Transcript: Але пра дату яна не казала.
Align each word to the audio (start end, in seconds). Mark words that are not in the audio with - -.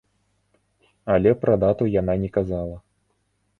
Але 1.17 1.31
пра 1.43 1.53
дату 1.65 1.89
яна 2.01 2.17
не 2.25 2.29
казала. 2.41 2.77